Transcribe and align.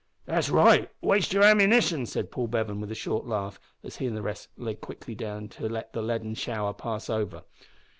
"That's 0.25 0.49
right 0.49 0.89
waste 1.03 1.31
yer 1.31 1.43
ammunition," 1.43 2.07
said 2.07 2.31
Paul 2.31 2.47
Bevan, 2.47 2.81
with 2.81 2.89
a 2.91 2.95
short 2.95 3.27
laugh, 3.27 3.59
as 3.83 3.97
he 3.97 4.07
and 4.07 4.17
the 4.17 4.23
rest 4.23 4.47
lay 4.57 4.73
quickly 4.73 5.13
down 5.13 5.47
to 5.49 5.69
let 5.69 5.93
the 5.93 6.01
leaden 6.01 6.33
shower 6.33 6.73
pass 6.73 7.07
over. 7.07 7.43